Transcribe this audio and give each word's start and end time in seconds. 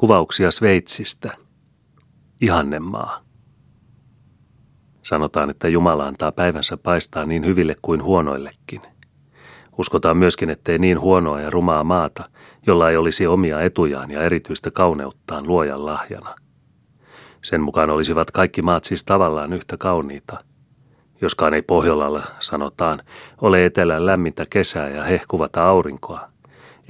Kuvauksia 0.00 0.50
Sveitsistä. 0.50 1.32
Ihannemaa. 2.40 3.20
Sanotaan, 5.02 5.50
että 5.50 5.68
Jumala 5.68 6.06
antaa 6.06 6.32
päivänsä 6.32 6.76
paistaa 6.76 7.24
niin 7.24 7.46
hyville 7.46 7.74
kuin 7.82 8.02
huonoillekin. 8.02 8.82
Uskotaan 9.78 10.16
myöskin, 10.16 10.50
ettei 10.50 10.78
niin 10.78 11.00
huonoa 11.00 11.40
ja 11.40 11.50
rumaa 11.50 11.84
maata, 11.84 12.30
jolla 12.66 12.90
ei 12.90 12.96
olisi 12.96 13.26
omia 13.26 13.60
etujaan 13.60 14.10
ja 14.10 14.22
erityistä 14.22 14.70
kauneuttaan 14.70 15.46
luojan 15.46 15.86
lahjana. 15.86 16.34
Sen 17.42 17.60
mukaan 17.60 17.90
olisivat 17.90 18.30
kaikki 18.30 18.62
maat 18.62 18.84
siis 18.84 19.04
tavallaan 19.04 19.52
yhtä 19.52 19.76
kauniita. 19.76 20.44
Joskaan 21.20 21.54
ei 21.54 21.62
Pohjolalla, 21.62 22.22
sanotaan, 22.38 23.02
ole 23.40 23.64
etelän 23.64 24.06
lämmintä 24.06 24.44
kesää 24.50 24.88
ja 24.88 25.04
hehkuvata 25.04 25.64
aurinkoa. 25.64 26.30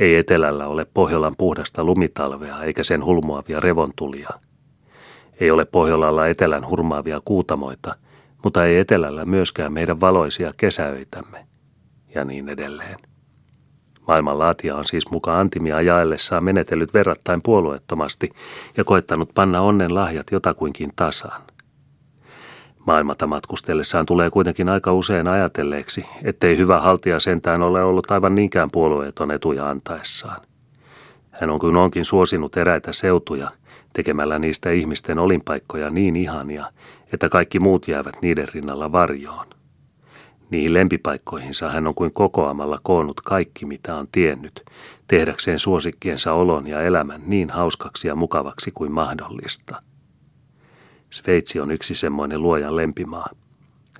Ei 0.00 0.16
etelällä 0.16 0.66
ole 0.66 0.86
Pohjolan 0.94 1.34
puhdasta 1.38 1.84
lumitalvea 1.84 2.62
eikä 2.62 2.82
sen 2.82 3.04
hulmuavia 3.04 3.60
revontulia. 3.60 4.28
Ei 5.40 5.50
ole 5.50 5.64
Pohjolalla 5.64 6.26
etelän 6.26 6.68
hurmaavia 6.68 7.20
kuutamoita, 7.24 7.96
mutta 8.44 8.64
ei 8.64 8.78
etelällä 8.78 9.24
myöskään 9.24 9.72
meidän 9.72 10.00
valoisia 10.00 10.52
kesäöitämme. 10.56 11.46
Ja 12.14 12.24
niin 12.24 12.48
edelleen. 12.48 12.98
Maailmanlaatija 14.08 14.76
on 14.76 14.84
siis 14.84 15.10
mukaan 15.10 15.40
antimia 15.40 15.80
jaellessaan 15.80 16.44
menetellyt 16.44 16.94
verrattain 16.94 17.42
puolueettomasti 17.42 18.30
ja 18.76 18.84
koettanut 18.84 19.30
panna 19.34 19.60
onnen 19.60 19.94
lahjat 19.94 20.26
jotakuinkin 20.32 20.92
tasaan. 20.96 21.42
Maailmata 22.86 23.26
matkustellessaan 23.26 24.06
tulee 24.06 24.30
kuitenkin 24.30 24.68
aika 24.68 24.92
usein 24.92 25.28
ajatelleeksi, 25.28 26.04
ettei 26.24 26.56
hyvä 26.56 26.80
haltija 26.80 27.20
sentään 27.20 27.62
ole 27.62 27.84
ollut 27.84 28.10
aivan 28.10 28.34
niinkään 28.34 28.70
puolueeton 28.70 29.30
etuja 29.30 29.70
antaessaan. 29.70 30.40
Hän 31.30 31.50
on 31.50 31.58
kuin 31.58 31.76
onkin 31.76 32.04
suosinut 32.04 32.56
eräitä 32.56 32.92
seutuja, 32.92 33.50
tekemällä 33.92 34.38
niistä 34.38 34.70
ihmisten 34.70 35.18
olinpaikkoja 35.18 35.90
niin 35.90 36.16
ihania, 36.16 36.66
että 37.12 37.28
kaikki 37.28 37.60
muut 37.60 37.88
jäävät 37.88 38.14
niiden 38.22 38.48
rinnalla 38.54 38.92
varjoon. 38.92 39.46
Niihin 40.50 40.74
lempipaikkoihinsa 40.74 41.68
hän 41.68 41.88
on 41.88 41.94
kuin 41.94 42.12
kokoamalla 42.12 42.78
koonnut 42.82 43.20
kaikki, 43.20 43.66
mitä 43.66 43.96
on 43.96 44.06
tiennyt, 44.12 44.64
tehdäkseen 45.08 45.58
suosikkiensa 45.58 46.32
olon 46.32 46.66
ja 46.66 46.82
elämän 46.82 47.22
niin 47.26 47.50
hauskaksi 47.50 48.08
ja 48.08 48.14
mukavaksi 48.14 48.70
kuin 48.70 48.92
mahdollista. 48.92 49.82
Sveitsi 51.10 51.60
on 51.60 51.70
yksi 51.70 51.94
semmoinen 51.94 52.42
luojan 52.42 52.76
lempimaa. 52.76 53.30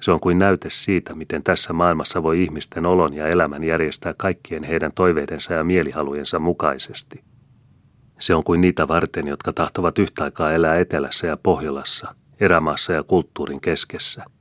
Se 0.00 0.11
on 0.12 0.20
kuin 0.20 0.39
näyte 0.39 0.70
siitä, 0.70 1.14
miten 1.14 1.42
tässä 1.42 1.72
maailmassa 1.72 2.22
voi 2.22 2.42
ihmisten 2.42 2.86
olon 2.86 3.14
ja 3.14 3.28
elämän 3.28 3.64
järjestää 3.64 4.14
kaikkien 4.16 4.64
heidän 4.64 4.92
toiveidensa 4.94 5.55
ja 5.55 5.64
mielihalujensa 5.64 6.38
mukaisesti. 6.38 7.25
Se 8.19 8.34
on 8.34 8.44
kuin 8.44 8.61
niitä 8.61 8.88
varten, 8.88 9.28
jotka 9.28 9.53
tahtovat 9.53 9.98
yhtä 9.98 10.25
aikaa 10.25 10.53
elää 10.53 10.78
etelässä 10.78 11.27
ja 11.27 11.36
Pohjolassa, 11.36 12.14
erämaassa 12.41 12.92
ja 12.92 13.03
kulttuurin 13.03 13.61
keskessä– 13.61 14.25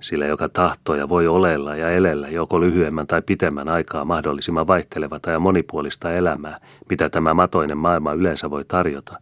sillä 0.00 0.26
joka 0.26 0.48
tahtoo 0.48 0.94
ja 0.94 1.08
voi 1.08 1.26
olella 1.26 1.76
ja 1.76 1.90
elellä 1.90 2.28
joko 2.28 2.60
lyhyemmän 2.60 3.06
tai 3.06 3.22
pitemmän 3.22 3.68
aikaa 3.68 4.04
mahdollisimman 4.04 4.66
vaihtelevata 4.66 5.30
ja 5.30 5.38
monipuolista 5.38 6.12
elämää, 6.12 6.58
mitä 6.90 7.08
tämä 7.10 7.34
matoinen 7.34 7.78
maailma 7.78 8.12
yleensä 8.12 8.50
voi 8.50 8.64
tarjota, 8.64 9.18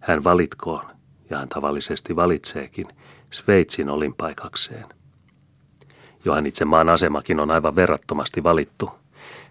hän 0.00 0.24
valitkoon, 0.24 0.84
ja 1.30 1.38
hän 1.38 1.48
tavallisesti 1.48 2.16
valitseekin, 2.16 2.86
Sveitsin 3.30 3.90
olinpaikakseen. 3.90 4.86
Johan 6.24 6.46
itse 6.46 6.64
maan 6.64 6.88
asemakin 6.88 7.40
on 7.40 7.50
aivan 7.50 7.76
verrattomasti 7.76 8.42
valittu. 8.42 8.90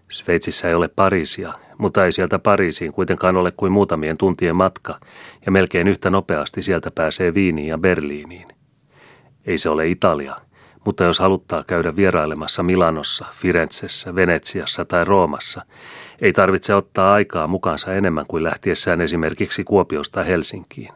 Sveitsissä 0.09 0.67
ei 0.67 0.73
ole 0.73 0.87
Pariisia, 0.87 1.53
mutta 1.77 2.05
ei 2.05 2.11
sieltä 2.11 2.39
Pariisiin 2.39 2.93
kuitenkaan 2.93 3.37
ole 3.37 3.51
kuin 3.51 3.71
muutamien 3.71 4.17
tuntien 4.17 4.55
matka, 4.55 4.99
ja 5.45 5.51
melkein 5.51 5.87
yhtä 5.87 6.09
nopeasti 6.09 6.61
sieltä 6.61 6.89
pääsee 6.95 7.33
Viiniin 7.33 7.67
ja 7.67 7.77
Berliiniin. 7.77 8.47
Ei 9.45 9.57
se 9.57 9.69
ole 9.69 9.87
Italia– 9.87 10.35
mutta 10.85 11.03
jos 11.03 11.19
haluttaa 11.19 11.63
käydä 11.67 11.95
vierailemassa 11.95 12.63
Milanossa, 12.63 13.25
Firenzessä, 13.31 14.15
Venetsiassa 14.15 14.85
tai 14.85 15.05
Roomassa, 15.05 15.65
ei 16.21 16.33
tarvitse 16.33 16.75
ottaa 16.75 17.13
aikaa 17.13 17.47
mukaansa 17.47 17.93
enemmän 17.93 18.25
kuin 18.27 18.43
lähtiessään 18.43 19.01
esimerkiksi 19.01 19.63
Kuopiosta 19.63 20.23
Helsinkiin. 20.23 20.93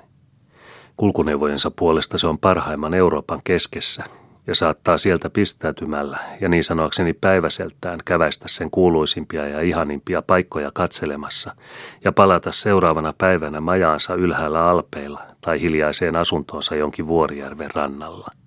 Kulkuneuvojensa 0.97 1.71
puolesta 1.71 2.17
se 2.17 2.27
on 2.27 2.37
parhaimman 2.37 2.93
Euroopan 2.93 3.41
keskessä 3.43 4.03
ja 4.47 4.55
saattaa 4.55 4.97
sieltä 4.97 5.29
pistäytymällä 5.29 6.17
ja 6.41 6.49
niin 6.49 6.63
sanoakseni 6.63 7.13
päiväseltään 7.13 7.99
käväistä 8.05 8.45
sen 8.47 8.71
kuuluisimpia 8.71 9.47
ja 9.47 9.61
ihanimpia 9.61 10.21
paikkoja 10.21 10.71
katselemassa 10.73 11.55
ja 12.03 12.11
palata 12.11 12.51
seuraavana 12.51 13.13
päivänä 13.17 13.61
majaansa 13.61 14.15
ylhäällä 14.15 14.69
alpeilla 14.69 15.21
tai 15.41 15.61
hiljaiseen 15.61 16.15
asuntoonsa 16.15 16.75
jonkin 16.75 17.07
vuorijärven 17.07 17.71
rannalla– 17.73 18.27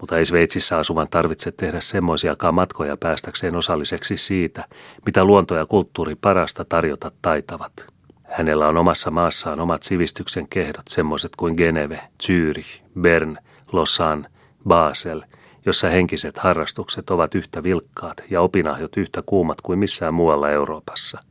mutta 0.00 0.18
ei 0.18 0.24
Sveitsissä 0.24 0.78
asuvan 0.78 1.08
tarvitse 1.10 1.52
tehdä 1.52 1.80
semmoisiakaan 1.80 2.54
matkoja 2.54 2.96
päästäkseen 2.96 3.56
osalliseksi 3.56 4.16
siitä, 4.16 4.64
mitä 5.06 5.24
luonto 5.24 5.54
ja 5.54 5.66
kulttuuri 5.66 6.14
parasta 6.14 6.64
tarjota 6.64 7.10
taitavat. 7.22 7.99
Hänellä 8.30 8.68
on 8.68 8.76
omassa 8.76 9.10
maassaan 9.10 9.60
omat 9.60 9.82
sivistyksen 9.82 10.48
kehdot, 10.48 10.88
semmoiset 10.88 11.36
kuin 11.36 11.54
Geneve, 11.56 12.00
Zürich, 12.22 12.82
Bern, 13.00 13.36
Lausanne, 13.72 14.28
Basel, 14.68 15.22
jossa 15.66 15.88
henkiset 15.88 16.38
harrastukset 16.38 17.10
ovat 17.10 17.34
yhtä 17.34 17.62
vilkkaat 17.62 18.22
ja 18.30 18.40
opinahjot 18.40 18.96
yhtä 18.96 19.22
kuumat 19.26 19.60
kuin 19.60 19.78
missään 19.78 20.14
muualla 20.14 20.50
Euroopassa. 20.50 21.22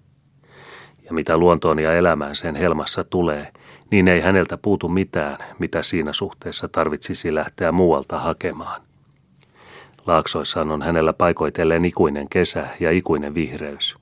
Ja 1.03 1.13
mitä 1.13 1.37
luontoon 1.37 1.79
ja 1.79 1.93
elämään 1.93 2.35
sen 2.35 2.55
helmassa 2.55 3.03
tulee, 3.03 3.51
niin 3.91 4.07
ei 4.07 4.21
häneltä 4.21 4.57
puutu 4.57 4.89
mitään, 4.89 5.37
mitä 5.59 5.83
siinä 5.83 6.13
suhteessa 6.13 6.67
tarvitsisi 6.67 7.35
lähteä 7.35 7.71
muualta 7.71 8.19
hakemaan. 8.19 8.81
Laaksoissaan 10.07 10.71
on 10.71 10.81
hänellä 10.81 11.13
paikoitelleen 11.13 11.85
ikuinen 11.85 12.29
kesä 12.29 12.67
ja 12.79 12.91
ikuinen 12.91 13.35
vihreys. 13.35 13.98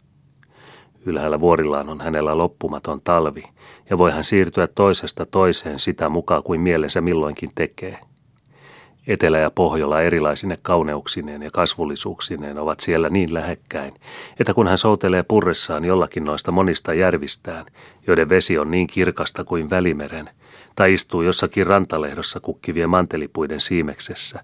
Ylhäällä 1.07 1.39
vuorillaan 1.39 1.89
on 1.89 2.01
hänellä 2.01 2.37
loppumaton 2.37 3.01
talvi, 3.03 3.43
ja 3.89 3.97
voi 3.97 4.11
hän 4.11 4.23
siirtyä 4.23 4.67
toisesta 4.67 5.25
toiseen 5.25 5.79
sitä 5.79 6.09
mukaan 6.09 6.43
kuin 6.43 6.61
mielensä 6.61 7.01
milloinkin 7.01 7.49
tekee– 7.55 7.99
Etelä 9.07 9.37
ja 9.39 9.51
Pohjola 9.51 10.01
erilaisine 10.01 10.57
kauneuksineen 10.61 11.43
ja 11.43 11.49
kasvullisuuksineen 11.53 12.57
ovat 12.57 12.79
siellä 12.79 13.09
niin 13.09 13.33
lähekkäin, 13.33 13.93
että 14.39 14.53
kun 14.53 14.67
hän 14.67 14.77
soutelee 14.77 15.23
purressaan 15.23 15.85
jollakin 15.85 16.25
noista 16.25 16.51
monista 16.51 16.93
järvistään, 16.93 17.65
joiden 18.07 18.29
vesi 18.29 18.57
on 18.57 18.71
niin 18.71 18.87
kirkasta 18.87 19.43
kuin 19.43 19.69
välimeren, 19.69 20.29
tai 20.75 20.93
istuu 20.93 21.21
jossakin 21.21 21.67
rantalehdossa 21.67 22.39
kukkivien 22.39 22.89
mantelipuiden 22.89 23.59
siimeksessä, 23.59 24.43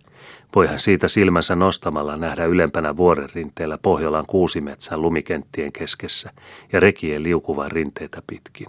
voi 0.56 0.68
hän 0.68 0.80
siitä 0.80 1.08
silmänsä 1.08 1.56
nostamalla 1.56 2.18
nähdä 2.18 2.46
ylempänä 2.46 2.98
vuoren 2.98 3.30
rinteellä 3.36 3.78
Pohjolan 3.78 4.26
kuusimetsän 4.26 5.02
lumikenttien 5.02 5.72
keskessä 5.72 6.32
ja 6.74 6.80
rekien 6.80 7.24
liukuvan 7.24 7.72
rinteitä 7.72 8.22
pitkin. 8.28 8.68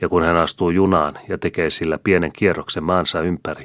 Ja 0.00 0.08
kun 0.08 0.22
hän 0.22 0.36
astuu 0.36 0.70
junaan 0.70 1.18
ja 1.28 1.38
tekee 1.38 1.70
sillä 1.70 1.98
pienen 2.04 2.32
kierroksen 2.32 2.84
maansa 2.84 3.20
ympäri, 3.20 3.64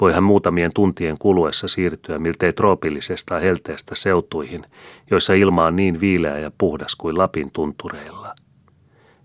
voi 0.00 0.12
hän 0.12 0.22
muutamien 0.22 0.70
tuntien 0.74 1.18
kuluessa 1.18 1.68
siirtyä 1.68 2.18
miltei 2.18 2.52
troopillisesta 2.52 3.38
helteestä 3.38 3.94
seutuihin, 3.94 4.66
joissa 5.10 5.34
ilma 5.34 5.64
on 5.64 5.76
niin 5.76 6.00
viileä 6.00 6.38
ja 6.38 6.50
puhdas 6.58 6.96
kuin 6.96 7.18
Lapin 7.18 7.50
tuntureilla. 7.52 8.34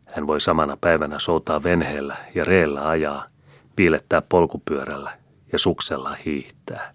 Hän 0.05 0.27
voi 0.27 0.41
samana 0.41 0.77
päivänä 0.81 1.19
soutaa 1.19 1.63
venheellä 1.63 2.15
ja 2.35 2.43
reellä 2.43 2.89
ajaa, 2.89 3.25
piilettää 3.75 4.21
polkupyörällä 4.21 5.11
ja 5.51 5.59
suksella 5.59 6.17
hiihtää. 6.25 6.93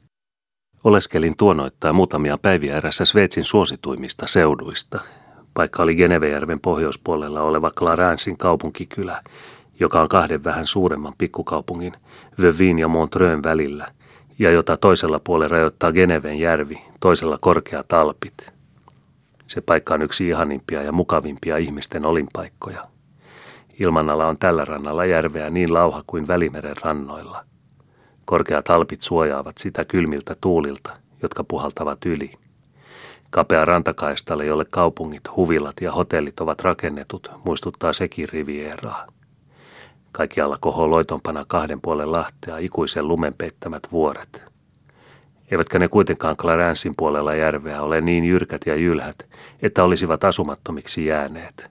Oleskelin 0.85 1.37
tuonoittaa 1.37 1.93
muutamia 1.93 2.39
päiviä 2.39 2.77
erässä 2.77 3.05
Sveitsin 3.05 3.45
suosituimmista 3.45 4.27
seuduista. 4.27 5.01
Paikka 5.55 5.83
oli 5.83 5.95
Genevejärven 5.95 6.61
pohjoispuolella 6.61 7.43
oleva 7.43 7.71
Clarensin 7.71 8.37
kaupunkikylä, 8.37 9.23
joka 9.81 10.01
on 10.01 10.09
kahden 10.09 10.45
vähän 10.45 10.67
suuremman 10.67 11.15
pikkukaupungin, 11.19 11.93
Vevin 12.43 12.79
ja 12.79 12.89
Montreux 12.89 13.45
välillä, 13.45 13.87
ja 14.39 14.51
jota 14.51 14.77
toisella 14.77 15.21
puolella 15.25 15.53
rajoittaa 15.53 15.93
Geneven 15.93 16.39
järvi, 16.39 16.83
toisella 17.01 17.39
korkeat 17.41 17.93
alpit. 17.93 18.53
Se 19.47 19.61
paikka 19.61 19.95
on 19.95 20.03
yksi 20.03 20.29
ihanimpia 20.29 20.83
ja 20.83 20.93
mukavimpia 20.93 21.57
ihmisten 21.57 22.07
olinpaikkoja. 22.07 22.85
Ilmanala 23.81 24.27
on 24.27 24.39
tällä 24.39 24.65
rannalla 24.65 25.05
järveä 25.05 25.51
niin 25.51 25.73
lauha 25.73 26.03
kuin 26.07 26.29
Välimeren 26.29 26.77
rannoilla. 26.83 27.45
Korkeat 28.25 28.71
alpit 28.71 29.01
suojaavat 29.01 29.59
sitä 29.59 29.85
kylmiltä 29.85 30.37
tuulilta, 30.41 30.91
jotka 31.23 31.45
puhaltavat 31.45 32.07
yli. 32.07 32.33
Kapea 33.31 33.65
rantakaistalle, 33.65 34.47
jolle 34.47 34.65
kaupungit, 34.71 35.23
huvilat 35.37 35.75
ja 35.81 35.93
hotellit 35.93 36.41
ovat 36.41 36.61
rakennetut, 36.61 37.31
muistuttaa 37.45 37.93
sekin 37.93 38.29
rivieraa. 38.29 39.07
Kaikkialla 40.13 40.59
kohoo 40.61 40.91
loitompana 40.91 41.45
kahden 41.49 41.81
puolen 41.81 42.13
lahtea 42.13 42.59
ikuisen 42.59 43.09
lumen 43.09 43.35
peittämät 43.35 43.83
vuoret. 43.93 44.51
Eivätkä 45.51 45.79
ne 45.79 45.89
kuitenkaan 45.89 46.37
Clarensin 46.37 46.95
puolella 46.97 47.35
järveä 47.35 47.83
ole 47.83 48.01
niin 48.01 48.25
jyrkät 48.25 48.63
ja 48.67 48.75
jylhät, 48.75 49.27
että 49.63 49.85
olisivat 49.85 50.25
asumattomiksi 50.25 51.07
jääneet. 51.07 51.71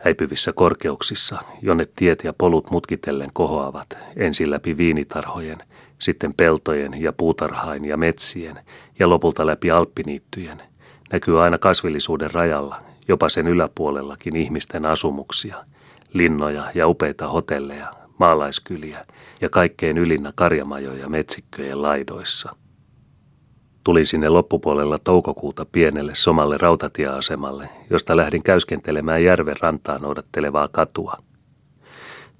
Häipyvissä 0.00 0.52
korkeuksissa, 0.52 1.38
jonne 1.62 1.86
tiet 1.96 2.24
ja 2.24 2.32
polut 2.32 2.70
mutkitellen 2.70 3.30
kohoavat, 3.32 3.98
ensin 4.16 4.50
läpi 4.50 4.76
viinitarhojen, 4.76 5.58
sitten 5.98 6.34
peltojen 6.34 7.02
ja 7.02 7.12
puutarhain 7.12 7.84
ja 7.84 7.96
metsien 7.96 8.60
ja 8.98 9.08
lopulta 9.08 9.46
läpi 9.46 9.70
alppiniittyjen, 9.70 10.62
näkyy 11.12 11.42
aina 11.42 11.58
kasvillisuuden 11.58 12.30
rajalla, 12.34 12.82
jopa 13.08 13.28
sen 13.28 13.48
yläpuolellakin 13.48 14.36
ihmisten 14.36 14.86
asumuksia, 14.86 15.56
linnoja 16.12 16.64
ja 16.74 16.88
upeita 16.88 17.28
hotelleja, 17.28 17.92
maalaiskyliä 18.18 19.06
ja 19.40 19.48
kaikkein 19.48 19.98
ylinnä 19.98 20.32
karjamajoja 20.34 21.08
metsikköjen 21.08 21.82
laidoissa. 21.82 22.56
Tulin 23.84 24.06
sinne 24.06 24.28
loppupuolella 24.28 24.98
toukokuuta 24.98 25.66
pienelle 25.72 26.14
somalle 26.14 26.56
rautatieasemalle, 26.56 27.68
josta 27.90 28.16
lähdin 28.16 28.42
käyskentelemään 28.42 29.24
järven 29.24 29.56
rantaa 29.60 29.98
noudattelevaa 29.98 30.68
katua. 30.68 31.16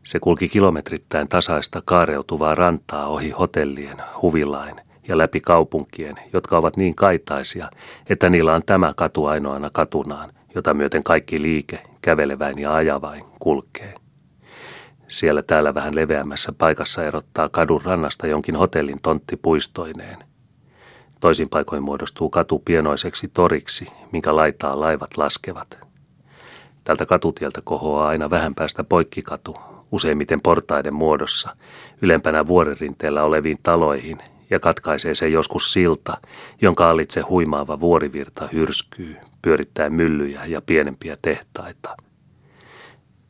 Se 0.03 0.21
kulki 0.21 0.49
kilometrittäin 0.49 1.29
tasaista 1.29 1.83
kaareutuvaa 1.85 2.55
rantaa 2.55 3.07
ohi 3.07 3.31
hotellien, 3.31 3.97
huvilain 4.23 4.92
ja 5.09 5.19
läpi 5.19 5.41
kaupunkien, 5.41 6.15
jotka 6.33 6.57
ovat 6.57 6.77
niin 6.77 6.95
kaitaisia, 6.95 7.71
että 8.09 8.29
niillä 8.29 8.55
on 8.55 8.63
tämä 8.67 8.93
katu 8.97 9.25
ainoana 9.25 9.71
katunaan, 9.73 10.33
jota 10.55 10.75
myöten 10.75 11.03
kaikki 11.03 11.43
liike, 11.43 11.83
käveleväin 12.03 12.59
ja 12.59 12.75
ajavain, 12.75 13.25
kulkee. 13.39 13.95
Siellä 15.09 15.43
täällä 15.43 15.75
vähän 15.75 15.95
leveämmässä 15.95 16.53
paikassa 16.59 17.05
erottaa 17.05 17.49
kadun 17.49 17.83
rannasta 17.85 18.27
jonkin 18.27 18.57
hotellin 18.57 19.03
tontti 19.03 19.37
puistoineen. 19.37 20.19
Toisin 21.21 21.49
paikoin 21.49 21.83
muodostuu 21.83 22.31
katu 22.31 22.63
pienoiseksi 22.65 23.31
toriksi, 23.35 23.87
minkä 24.13 24.37
laitaa 24.37 24.81
laivat 24.81 25.17
laskevat. 25.17 25.79
Tältä 26.85 27.07
katutieltä 27.07 27.61
kohoaa 27.65 28.09
aina 28.09 28.31
vähän 28.31 28.55
päästä 28.55 28.85
poikkikatu, 28.85 29.57
useimmiten 29.93 30.41
portaiden 30.41 30.95
muodossa, 30.95 31.57
ylempänä 32.03 32.47
vuoririnteellä 32.47 33.23
oleviin 33.23 33.59
taloihin, 33.63 34.19
ja 34.53 34.61
katkaisee 34.61 35.15
se 35.15 35.29
joskus 35.29 35.73
silta, 35.73 36.19
jonka 36.61 36.91
alitse 36.91 37.21
huimaava 37.21 37.81
vuorivirta 37.81 38.49
hyrskyy, 38.53 39.17
pyörittäen 39.43 39.93
myllyjä 39.93 40.47
ja 40.47 40.63
pienempiä 40.63 41.17
tehtaita– 41.23 41.97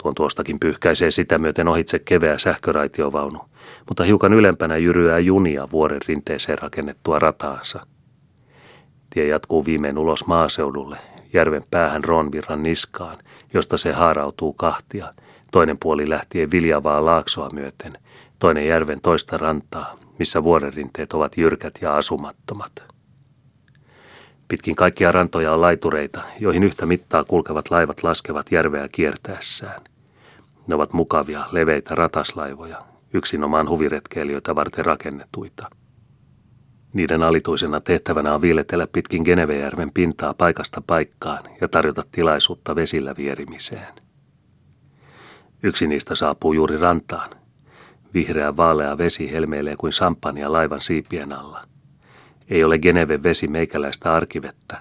Tuon 0.03 0.15
tuostakin 0.15 0.61
pyyhkäisee 0.61 1.11
sitä 1.11 1.39
myöten 1.39 1.69
ohitse 1.69 1.99
keveä 1.99 2.39
sähköraitiovaunu, 2.39 3.41
mutta 3.89 4.05
hiukan 4.05 4.33
ylempänä 4.33 4.77
jyryää 4.77 5.19
junia 5.19 5.69
vuoren 5.73 6.01
rinteeseen 6.09 6.59
rakennettua 6.59 7.19
rataansa. 7.19 7.87
Tie 9.11 9.27
jatkuu 9.27 9.65
viimein 9.65 9.99
ulos 9.99 10.27
maaseudulle, 10.27 10.97
järven 11.33 11.63
päähän 11.71 12.05
Ronvirran 12.05 12.63
niskaan, 12.63 13.17
josta 13.55 13.77
se 13.77 13.93
haarautuu 13.93 14.53
kahtia, 14.53 15.15
toinen 15.53 15.79
puoli 15.83 16.09
lähtien 16.09 16.51
viljavaa 16.51 17.05
laaksoa 17.05 17.51
myöten, 17.53 17.99
toinen 18.39 18.67
järven 18.67 19.01
toista 19.01 19.37
rantaa, 19.37 19.99
missä 20.23 20.45
vuorenrinteet 20.45 21.13
ovat 21.13 21.37
jyrkät 21.37 21.75
ja 21.81 21.97
asumattomat. 21.97 22.73
Pitkin 24.49 24.75
kaikkia 24.75 25.13
rantoja 25.13 25.53
on 25.53 25.61
laitureita, 25.61 26.21
joihin 26.41 26.63
yhtä 26.63 26.87
mittaa 26.87 27.25
kulkevat 27.25 27.71
laivat 27.71 28.03
laskevat 28.03 28.53
järveä 28.53 28.89
kiertäessään. 28.93 29.81
Ne 30.67 30.75
ovat 30.75 30.93
mukavia, 30.93 31.45
leveitä 31.53 31.95
rataslaivoja, 31.95 32.83
yksinomaan 33.15 33.69
huviretkeilijöitä 33.69 34.55
varten 34.55 34.85
rakennetuita. 34.85 35.71
Niiden 36.93 37.23
alituisena 37.23 37.81
tehtävänä 37.81 38.35
on 38.35 38.43
viiletellä 38.43 38.87
pitkin 38.87 39.23
Genevejärven 39.23 39.93
pintaa 39.93 40.35
paikasta 40.35 40.83
paikkaan 40.87 41.43
ja 41.61 41.69
tarjota 41.69 42.03
tilaisuutta 42.13 42.77
vesillä 42.77 43.15
vierimiseen. 43.17 43.95
Yksi 45.63 45.87
niistä 45.87 46.15
saapuu 46.15 46.53
juuri 46.53 46.77
rantaan. 46.77 47.42
Vihreä 48.15 48.57
vaalea 48.57 48.99
vesi 48.99 49.33
helmeilee 49.33 49.77
kuin 49.77 49.93
sampania 49.93 50.53
laivan 50.53 50.81
siipien 50.81 51.33
alla. 51.33 51.67
Ei 52.49 52.65
ole 52.65 52.79
Geneven 52.79 53.23
vesi 53.23 53.49
meikäläistä 53.49 54.15
arkivettä. 54.15 54.81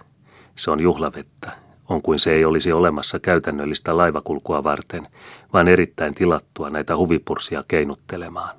Se 0.55 0.71
on 0.71 0.79
juhlavettä, 0.79 1.51
on 1.89 2.01
kuin 2.01 2.19
se 2.19 2.33
ei 2.33 2.45
olisi 2.45 2.71
olemassa 2.71 3.19
käytännöllistä 3.19 3.97
laivakulkua 3.97 4.63
varten, 4.63 5.07
vaan 5.53 5.67
erittäin 5.67 6.15
tilattua 6.15 6.69
näitä 6.69 6.97
huvipursia 6.97 7.63
keinuttelemaan. 7.67 8.57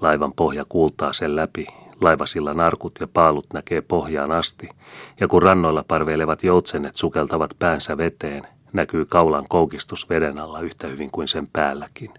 Laivan 0.00 0.32
pohja 0.32 0.64
kuultaa 0.68 1.12
sen 1.12 1.36
läpi, 1.36 1.66
laivasillan 2.00 2.60
arkut 2.60 2.98
ja 3.00 3.06
paalut 3.06 3.46
näkee 3.52 3.80
pohjaan 3.80 4.32
asti, 4.32 4.68
ja 5.20 5.28
kun 5.28 5.42
rannoilla 5.42 5.84
parveilevat 5.88 6.42
joutsenet 6.42 6.96
sukeltavat 6.96 7.50
päänsä 7.58 7.96
veteen, 7.96 8.42
näkyy 8.72 9.04
kaulan 9.04 9.46
koukistus 9.48 10.08
veden 10.08 10.38
alla 10.38 10.60
yhtä 10.60 10.86
hyvin 10.86 11.10
kuin 11.10 11.28
sen 11.28 11.48
päälläkin. 11.52 12.10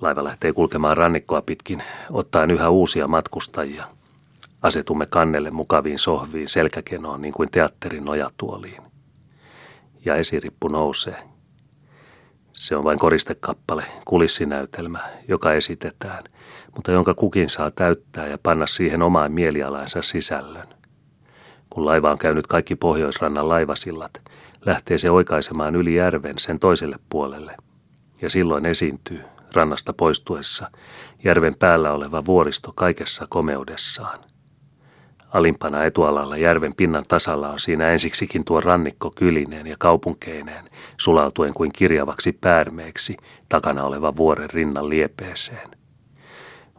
Laiva 0.00 0.24
lähtee 0.24 0.52
kulkemaan 0.52 0.96
rannikkoa 0.96 1.42
pitkin, 1.42 1.82
ottaen 2.10 2.50
yhä 2.50 2.68
uusia 2.68 3.08
matkustajia– 3.08 3.84
Asetumme 4.62 5.06
kannelle 5.06 5.50
mukaviin 5.50 5.98
sohviin 5.98 6.48
selkäkenoon 6.48 7.22
niin 7.22 7.34
kuin 7.34 7.50
teatterin 7.50 8.04
nojatuoliin. 8.04 8.82
Ja 10.04 10.16
esirippu 10.16 10.68
nousee. 10.68 11.16
Se 12.52 12.76
on 12.76 12.84
vain 12.84 12.98
koristekappale, 12.98 13.84
kulissinäytelmä, 14.04 14.98
joka 15.28 15.52
esitetään, 15.52 16.24
mutta 16.74 16.92
jonka 16.92 17.14
kukin 17.14 17.48
saa 17.48 17.70
täyttää 17.70 18.26
ja 18.26 18.38
panna 18.42 18.66
siihen 18.66 19.02
omaan 19.02 19.32
mielialaansa 19.32 20.02
sisällön. 20.02 20.68
Kun 21.70 21.84
laiva 21.84 22.10
on 22.10 22.18
käynyt 22.18 22.46
kaikki 22.46 22.76
pohjoisrannan 22.76 23.48
laivasillat, 23.48 24.22
lähtee 24.66 24.98
se 24.98 25.10
oikaisemaan 25.10 25.76
yli 25.76 25.94
järven 25.94 26.38
sen 26.38 26.58
toiselle 26.58 26.96
puolelle. 27.08 27.56
Ja 28.22 28.30
silloin 28.30 28.66
esiintyy, 28.66 29.20
rannasta 29.54 29.92
poistuessa, 29.92 30.70
järven 31.24 31.54
päällä 31.58 31.92
oleva 31.92 32.24
vuoristo 32.24 32.72
kaikessa 32.74 33.26
komeudessaan. 33.28 34.18
Alimpana 35.32 35.84
etualalla 35.84 36.36
järven 36.36 36.74
pinnan 36.74 37.04
tasalla 37.08 37.48
on 37.48 37.60
siinä 37.60 37.88
ensiksikin 37.88 38.44
tuo 38.44 38.60
rannikko 38.60 39.10
kylineen 39.10 39.66
ja 39.66 39.76
kaupunkeineen, 39.78 40.64
sulautuen 41.00 41.54
kuin 41.54 41.72
kirjavaksi 41.72 42.32
päärmeeksi 42.32 43.16
takana 43.48 43.84
oleva 43.84 44.16
vuoren 44.16 44.50
rinnan 44.50 44.88
liepeeseen. 44.90 45.68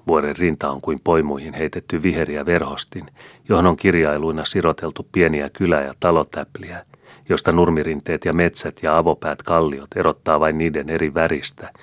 Vuoren 0.07 0.35
rinta 0.35 0.71
on 0.71 0.81
kuin 0.81 0.99
poimuihin 1.03 1.53
heitetty 1.53 2.03
viheriä 2.03 2.45
verhostin, 2.45 3.05
johon 3.49 3.67
on 3.67 3.77
kirjailuina 3.77 4.45
siroteltu 4.45 5.07
pieniä 5.11 5.49
kylä- 5.49 5.81
ja 5.81 5.93
talotäpliä, 5.99 6.85
josta 7.29 7.51
nurmirinteet 7.51 8.25
ja 8.25 8.33
metsät 8.33 8.83
ja 8.83 8.97
avopäät 8.97 9.43
kalliot 9.43 9.89
erottaa 9.95 10.39
vain 10.39 10.57
niiden 10.57 10.89
eri 10.89 11.13
väristä, 11.13 11.73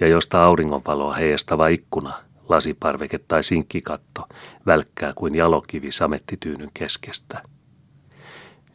ja 0.00 0.06
josta 0.06 0.44
auringonvaloa 0.44 1.14
heijastava 1.14 1.68
ikkuna 1.68 2.12
lasiparveke 2.48 3.18
tai 3.18 3.42
sinkkikatto 3.42 4.28
välkkää 4.66 5.12
kuin 5.14 5.34
jalokivi 5.34 5.92
samettityynyn 5.92 6.70
keskestä. 6.74 7.42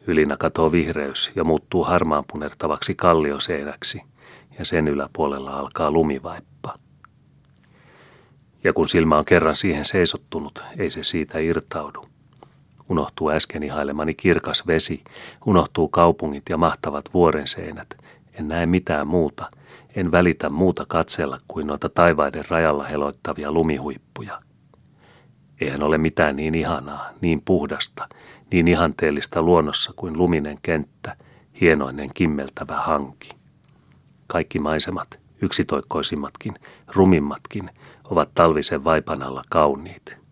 Ylinä 0.08 0.38
katoo 0.38 0.72
vihreys 0.72 1.32
ja 1.36 1.44
muuttuu 1.44 1.84
harmaan 1.84 2.24
punertavaksi 2.32 2.96
kallioseinäksi, 2.96 4.02
ja 4.60 4.66
sen 4.66 4.88
yläpuolella 4.88 5.52
alkaa 5.52 5.92
lumivaippa. 5.92 6.74
Ja 8.64 8.74
kun 8.74 8.90
silmä 8.90 9.18
on 9.18 9.26
kerran 9.26 9.56
siihen 9.56 9.86
seisottunut, 9.86 10.64
ei 10.78 10.90
se 10.90 11.04
siitä 11.04 11.40
irtaudu. 11.40 12.06
Unohtuu 12.90 13.30
äsken 13.30 13.64
ihailemani 13.64 14.14
kirkas 14.14 14.68
vesi, 14.68 15.04
unohtuu 15.46 15.90
kaupungit 15.90 16.44
ja 16.50 16.58
mahtavat 16.58 17.14
vuorenseinät. 17.14 17.98
En 18.34 18.48
näe 18.48 18.66
mitään 18.66 19.08
muuta– 19.08 19.50
en 19.96 20.12
välitä 20.12 20.50
muuta 20.50 20.86
katsella 20.88 21.40
kuin 21.48 21.68
noita 21.68 21.90
taivaiden 21.90 22.44
rajalla 22.50 22.84
heloittavia 22.84 23.52
lumihuippuja. 23.52 24.42
Eihän 25.62 25.84
ole 25.84 25.98
mitään 25.98 26.36
niin 26.36 26.56
ihanaa, 26.56 27.10
niin 27.22 27.42
puhdasta, 27.46 28.10
niin 28.52 28.68
ihanteellista 28.68 29.42
luonnossa 29.42 29.94
kuin 29.96 30.18
luminen 30.18 30.58
kenttä, 30.62 31.16
hienoinen 31.62 32.10
kimmeltävä 32.14 32.76
hanki. 32.82 33.30
Kaikki 34.28 34.60
maisemat, 34.60 35.20
yksitoikkoisimmatkin, 35.42 36.54
rumimmatkin, 36.96 37.70
ovat 38.10 38.30
talvisen 38.36 38.84
vaipan 38.84 39.24
alla 39.24 39.44
kauniit. 39.50 40.23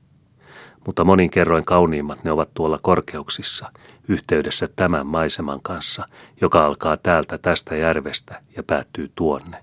Mutta 0.86 1.04
monin 1.04 1.30
kerroin 1.30 1.66
kauniimmat 1.66 2.24
ne 2.24 2.32
ovat 2.32 2.50
tuolla 2.54 2.80
korkeuksissa, 2.82 3.72
yhteydessä 4.08 4.70
tämän 4.76 5.08
maiseman 5.08 5.60
kanssa, 5.62 6.08
joka 6.42 6.66
alkaa 6.66 6.98
täältä 6.98 7.38
tästä 7.38 7.76
järvestä 7.76 8.42
ja 8.58 8.64
päättyy 8.64 9.12
tuonne. 9.16 9.58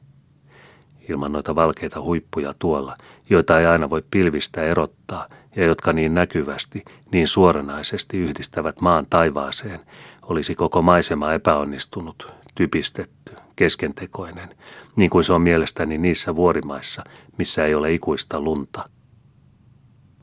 Ilman 1.08 1.32
noita 1.32 1.54
valkeita 1.54 2.00
huippuja 2.00 2.54
tuolla, 2.58 2.96
joita 3.30 3.60
ei 3.60 3.66
aina 3.66 3.90
voi 3.90 4.02
pilvistä 4.10 4.62
erottaa 4.62 5.28
ja 5.56 5.64
jotka 5.64 5.92
niin 5.92 6.14
näkyvästi, 6.14 6.84
niin 7.12 7.28
suoranaisesti 7.28 8.18
yhdistävät 8.18 8.80
maan 8.80 9.06
taivaaseen, 9.10 9.80
olisi 10.22 10.54
koko 10.54 10.82
maisema 10.82 11.32
epäonnistunut, 11.32 12.34
typistetty, 12.54 13.32
keskentekoinen, 13.56 14.56
niin 14.96 15.10
kuin 15.10 15.24
se 15.24 15.32
on 15.32 15.42
mielestäni 15.42 15.98
niissä 15.98 16.36
vuorimaissa, 16.36 17.04
missä 17.38 17.64
ei 17.64 17.74
ole 17.74 17.92
ikuista 17.92 18.40
lunta. 18.40 18.88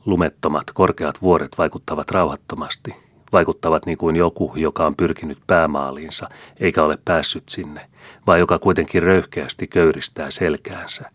Lumettomat, 0.05 0.63
korkeat 0.73 1.21
vuoret 1.21 1.57
vaikuttavat 1.57 2.11
rauhattomasti, 2.11 2.95
vaikuttavat 3.33 3.85
niin 3.85 3.97
kuin 3.97 4.15
joku, 4.15 4.53
joka 4.55 4.85
on 4.85 4.95
pyrkinyt 4.95 5.37
päämaaliinsa 5.47 6.29
eikä 6.59 6.83
ole 6.83 6.97
päässyt 7.05 7.49
sinne, 7.49 7.89
vai 8.27 8.39
joka 8.39 8.59
kuitenkin 8.59 9.03
röyhkeästi 9.03 9.67
köyristää 9.67 10.29
selkäänsä. 10.29 11.11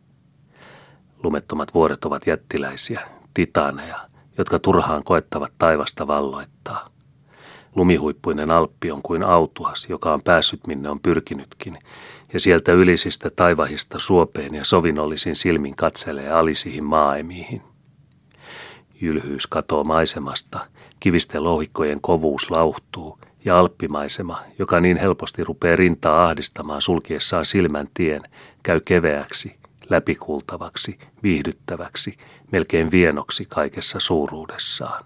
Lumettomat 1.23 1.75
vuoret 1.75 2.05
ovat 2.05 2.27
jättiläisiä, 2.27 3.01
titaaneja, 3.35 4.09
jotka 4.39 4.59
turhaan 4.59 5.05
koettavat 5.05 5.53
taivasta 5.59 6.07
valloittaa. 6.07 6.89
Lumihuippuinen 7.77 8.51
Alppi 8.51 8.91
on 8.91 9.03
kuin 9.03 9.23
autuas, 9.23 9.87
joka 9.89 10.13
on 10.13 10.23
päässyt 10.23 10.67
minne 10.67 10.91
on 10.91 11.01
pyrkinytkin, 11.01 11.79
ja 12.33 12.41
sieltä 12.41 12.73
ylisistä 12.73 13.31
taivahista 13.31 13.99
suopeen 13.99 14.55
ja 14.55 14.65
sovinnollisin 14.65 15.37
silmin 15.37 15.77
katselee 15.77 16.31
alisihin 16.31 16.85
maaemiihin. 16.85 17.70
Jylhyys 19.01 19.47
katoo 19.47 19.85
maisemasta, 19.85 20.67
kivisten 21.01 21.45
lohikkojen 21.45 22.01
kovuus 22.01 22.51
lauhtuu, 22.51 23.19
ja 23.45 23.59
alppimaisema, 23.59 24.43
joka 24.59 24.81
niin 24.81 24.97
helposti 24.97 25.45
rupeaa 25.45 25.77
rintaa 25.77 26.25
ahdistamaan 26.25 26.83
sulkiessaan 26.83 27.45
silmän 27.45 27.89
tien, 27.95 28.23
käy 28.63 28.81
keveäksi, 28.81 29.57
läpikultavaksi, 29.89 30.99
viihdyttäväksi, 31.23 32.17
melkein 32.53 32.91
vienoksi 32.91 33.45
kaikessa 33.49 34.01
suuruudessaan. 34.01 35.05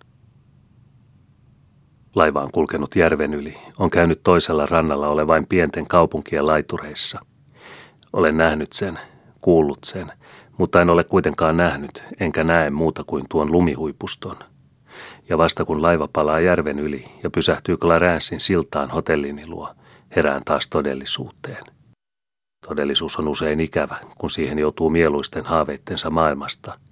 Laiva 2.14 2.42
on 2.42 2.52
kulkenut 2.52 2.96
järven 2.96 3.34
yli, 3.34 3.58
on 3.78 3.90
käynyt 3.90 4.20
toisella 4.22 4.66
rannalla 4.66 5.08
olevain 5.08 5.46
pienten 5.46 5.86
kaupunkien 5.86 6.46
laitureissa. 6.46 7.20
Olen 8.12 8.36
nähnyt 8.36 8.72
sen, 8.72 8.98
kuullut 9.40 9.84
sen, 9.84 10.12
mutta 10.56 10.80
en 10.80 10.90
ole 10.90 11.04
kuitenkaan 11.04 11.56
nähnyt, 11.56 12.02
enkä 12.20 12.44
näe 12.44 12.70
muuta 12.70 13.04
kuin 13.04 13.24
tuon 13.28 13.52
lumihuipuston. 13.52 14.36
Ja 15.28 15.38
vasta 15.38 15.64
kun 15.64 15.82
laiva 15.82 16.08
palaa 16.12 16.40
järven 16.40 16.78
yli 16.78 17.04
ja 17.22 17.30
pysähtyy 17.30 17.76
Clarensin 17.76 18.40
siltaan 18.40 18.90
hotellini 18.90 19.46
luo, 19.46 19.68
herään 20.16 20.42
taas 20.44 20.68
todellisuuteen. 20.68 21.64
Todellisuus 22.68 23.18
on 23.18 23.28
usein 23.28 23.60
ikävä, 23.60 23.96
kun 24.18 24.30
siihen 24.30 24.58
joutuu 24.58 24.90
mieluisten 24.90 25.44
haaveittensa 25.44 26.10
maailmasta– 26.10 26.78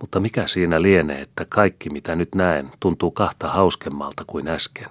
mutta 0.00 0.20
mikä 0.20 0.46
siinä 0.46 0.82
lienee, 0.82 1.20
että 1.20 1.46
kaikki 1.48 1.90
mitä 1.90 2.14
nyt 2.14 2.34
näen 2.34 2.70
tuntuu 2.80 3.10
kahta 3.10 3.48
hauskemmalta 3.48 4.24
kuin 4.26 4.48
äsken. 4.48 4.88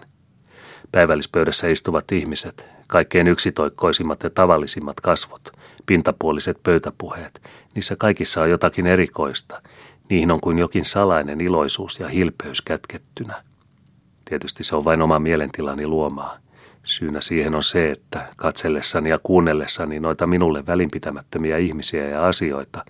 Päivällispöydässä 0.92 1.68
istuvat 1.68 2.12
ihmiset, 2.12 2.68
kaikkein 2.88 3.28
yksitoikkoisimmat 3.28 4.24
ja 4.24 4.30
tavallisimmat 4.30 5.02
kasvot, 5.02 5.52
pintapuoliset 5.86 6.64
pöytäpuheet, 6.64 7.42
niissä 7.76 7.96
kaikissa 8.00 8.42
on 8.42 8.50
jotakin 8.50 8.88
erikoista. 8.88 9.62
Niihin 10.10 10.32
on 10.32 10.42
kuin 10.42 10.60
jokin 10.60 10.86
salainen 10.86 11.42
iloisuus 11.42 12.00
ja 12.00 12.08
hilpeys 12.08 12.62
kätkettynä. 12.62 13.44
Tietysti 14.26 14.64
se 14.64 14.76
on 14.76 14.86
vain 14.86 15.02
oma 15.02 15.20
mielentilani 15.20 15.88
luomaa. 15.88 16.38
Syynä 16.84 17.22
siihen 17.22 17.56
on 17.56 17.64
se, 17.64 17.92
että 17.92 18.28
katsellessani 18.38 19.10
ja 19.10 19.20
kuunnellessani 19.24 20.00
noita 20.00 20.28
minulle 20.28 20.66
välinpitämättömiä 20.68 21.58
ihmisiä 21.58 22.08
ja 22.08 22.28
asioita, 22.28 22.86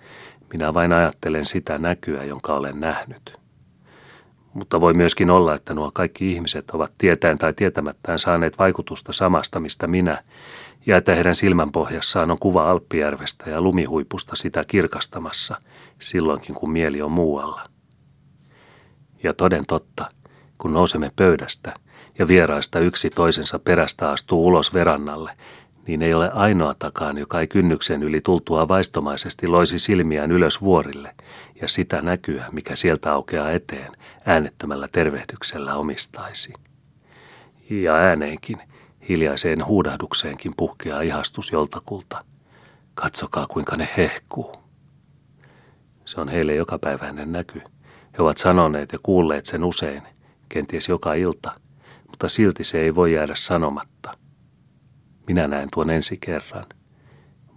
minä 0.52 0.74
vain 0.74 0.92
ajattelen 0.92 1.46
sitä 1.46 1.78
näkyä, 1.78 2.24
jonka 2.24 2.54
olen 2.54 2.80
nähnyt. 2.80 3.45
Mutta 4.56 4.80
voi 4.80 4.94
myöskin 4.94 5.30
olla, 5.30 5.54
että 5.54 5.74
nuo 5.74 5.90
kaikki 5.94 6.32
ihmiset 6.32 6.70
ovat 6.70 6.92
tietäen 6.98 7.38
tai 7.38 7.52
tietämättään 7.52 8.18
saaneet 8.18 8.58
vaikutusta 8.58 9.12
samasta, 9.12 9.60
mistä 9.60 9.86
minä, 9.86 10.24
ja 10.86 10.96
että 10.96 11.14
heidän 11.14 11.34
silmänpohjassaan 11.34 12.30
on 12.30 12.38
kuva 12.38 12.70
Alppijärvestä 12.70 13.50
ja 13.50 13.60
lumihuipusta 13.60 14.36
sitä 14.36 14.64
kirkastamassa, 14.64 15.56
silloinkin 15.98 16.54
kun 16.54 16.70
mieli 16.70 17.02
on 17.02 17.12
muualla. 17.12 17.62
Ja 19.22 19.32
toden 19.32 19.66
totta, 19.66 20.08
kun 20.58 20.72
nousemme 20.72 21.10
pöydästä 21.16 21.74
ja 22.18 22.28
vieraista 22.28 22.78
yksi 22.78 23.10
toisensa 23.10 23.58
perästä 23.58 24.10
astuu 24.10 24.46
ulos 24.46 24.74
verannalle, 24.74 25.30
niin 25.86 26.02
ei 26.02 26.14
ole 26.14 26.30
ainoatakaan, 26.32 27.18
joka 27.18 27.40
ei 27.40 27.46
kynnyksen 27.46 28.02
yli 28.02 28.20
tultua 28.20 28.68
vaistomaisesti 28.68 29.46
loisi 29.46 29.78
silmiään 29.78 30.32
ylös 30.32 30.62
vuorille 30.62 31.14
ja 31.60 31.68
sitä 31.68 32.02
näkyä, 32.02 32.44
mikä 32.52 32.76
sieltä 32.76 33.12
aukeaa 33.12 33.50
eteen, 33.50 33.92
äänettömällä 34.24 34.88
tervehdyksellä 34.92 35.74
omistaisi. 35.74 36.52
Ja 37.70 37.94
ääneenkin, 37.94 38.56
hiljaiseen 39.08 39.66
huudahdukseenkin 39.66 40.52
puhkeaa 40.56 41.00
ihastus 41.00 41.52
joltakulta. 41.52 42.24
Katsokaa, 42.94 43.46
kuinka 43.46 43.76
ne 43.76 43.88
hehkuu. 43.96 44.56
Se 46.04 46.20
on 46.20 46.28
heille 46.28 46.54
jokapäiväinen 46.54 47.32
näky. 47.32 47.60
He 48.18 48.22
ovat 48.22 48.36
sanoneet 48.36 48.92
ja 48.92 48.98
kuulleet 49.02 49.46
sen 49.46 49.64
usein, 49.64 50.02
kenties 50.48 50.88
joka 50.88 51.14
ilta, 51.14 51.52
mutta 52.06 52.28
silti 52.28 52.64
se 52.64 52.80
ei 52.80 52.94
voi 52.94 53.14
jäädä 53.14 53.34
sanomatta– 53.34 54.12
minä 55.28 55.48
näen 55.48 55.68
tuon 55.74 55.90
ensi 55.90 56.16
kerran. 56.20 56.64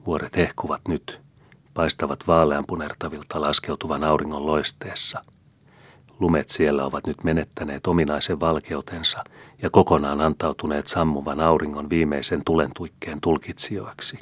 Vuoret 0.05 0.35
hehkuvat 0.35 0.81
nyt, 0.87 1.21
paistavat 1.73 2.27
vaaleanpunertavilta 2.27 3.41
laskeutuvan 3.41 4.03
auringon 4.03 4.45
loisteessa. 4.45 5.23
Lumet 6.19 6.49
siellä 6.49 6.85
ovat 6.85 7.07
nyt 7.07 7.23
menettäneet 7.23 7.87
ominaisen 7.87 8.39
valkeutensa 8.39 9.23
ja 9.61 9.69
kokonaan 9.69 10.21
antautuneet 10.21 10.87
sammuvan 10.87 11.39
auringon 11.39 11.89
viimeisen 11.89 12.41
tulentuikkeen 12.45 13.21
tulkitsijoiksi. 13.21 14.19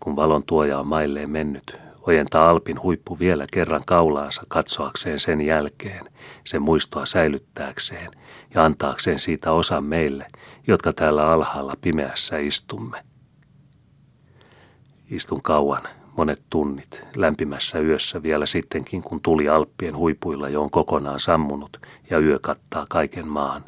Kun 0.00 0.16
valon 0.16 0.42
tuoja 0.44 0.78
on 0.78 0.86
mailleen 0.86 1.30
mennyt, 1.30 1.80
ojentaa 2.06 2.50
Alpin 2.50 2.82
huippu 2.82 3.18
vielä 3.18 3.46
kerran 3.52 3.82
kaulaansa 3.86 4.42
katsoakseen 4.48 5.20
sen 5.20 5.40
jälkeen, 5.40 6.04
sen 6.44 6.62
muistoa 6.62 7.06
säilyttääkseen 7.06 8.10
ja 8.54 8.64
antaakseen 8.64 9.18
siitä 9.18 9.52
osan 9.52 9.84
meille, 9.84 10.26
jotka 10.66 10.92
täällä 10.92 11.30
alhaalla 11.30 11.74
pimeässä 11.80 12.38
istumme. 12.38 13.02
Istun 15.10 15.42
kauan, 15.42 15.82
monet 16.16 16.42
tunnit, 16.50 17.04
lämpimässä 17.16 17.78
yössä 17.78 18.22
vielä 18.22 18.46
sittenkin, 18.46 19.02
kun 19.02 19.20
tuli 19.20 19.48
Alppien 19.48 19.96
huipuilla 19.96 20.48
jo 20.48 20.62
on 20.62 20.70
kokonaan 20.70 21.20
sammunut 21.20 21.80
ja 22.10 22.18
yö 22.18 22.38
kattaa 22.42 22.86
kaiken 22.90 23.28
maan. 23.28 23.64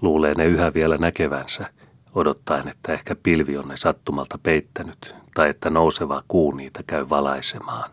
Luulee 0.00 0.34
ne 0.34 0.46
yhä 0.46 0.74
vielä 0.74 0.98
näkevänsä, 0.98 1.70
odottaen, 2.14 2.68
että 2.68 2.92
ehkä 2.92 3.16
pilvi 3.22 3.58
on 3.58 3.68
ne 3.68 3.76
sattumalta 3.76 4.38
peittänyt 4.42 5.14
tai 5.34 5.48
että 5.48 5.70
nouseva 5.70 6.22
kuu 6.28 6.52
niitä 6.52 6.82
käy 6.86 7.06
valaisemaan. 7.10 7.90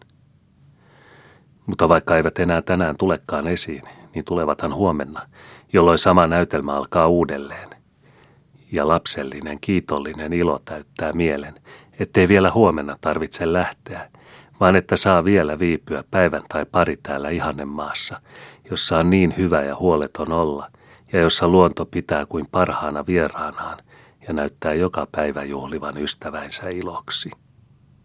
Mutta 1.66 1.90
vaikka 1.90 2.18
eivät 2.18 2.40
enää 2.40 2.62
tänään 2.62 2.98
tulekaan 2.98 3.48
esiin, 3.48 3.84
niin 4.14 4.26
tulevathan 4.26 4.74
huomenna, 4.74 5.22
jolloin 5.74 5.98
sama 5.98 6.28
näytelmä 6.28 6.74
alkaa 6.74 7.08
uudelleen. 7.08 7.70
Ja 8.72 8.88
lapsellinen, 8.88 9.60
kiitollinen 9.60 10.34
ilo 10.34 10.62
täyttää 10.66 11.14
mielen, 11.14 11.56
ettei 12.00 12.28
vielä 12.28 12.52
huomenna 12.52 12.98
tarvitse 13.02 13.54
lähteä, 13.54 14.10
vaan 14.60 14.76
että 14.76 14.96
saa 14.96 15.26
vielä 15.26 15.60
viipyä 15.60 16.04
päivän 16.12 16.44
tai 16.50 16.66
pari 16.66 16.98
täällä 17.04 17.30
ihannemaassa, 17.30 18.22
jossa 18.72 18.98
on 18.98 19.10
niin 19.10 19.34
hyvä 19.38 19.62
ja 19.62 19.76
huoleton 19.76 20.32
olla, 20.32 20.72
ja 21.14 21.20
jossa 21.22 21.48
luonto 21.48 21.86
pitää 21.86 22.26
kuin 22.26 22.48
parhaana 22.52 23.06
vieraanaan, 23.08 23.78
ja 24.28 24.34
näyttää 24.34 24.74
joka 24.74 25.08
päivä 25.12 25.44
juhlivan 25.44 25.98
ystävänsä 25.98 26.70
iloksi. 26.70 27.32